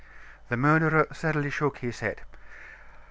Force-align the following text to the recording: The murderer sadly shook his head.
The 0.49 0.57
murderer 0.57 1.05
sadly 1.13 1.51
shook 1.51 1.77
his 1.77 1.99
head. 1.99 2.21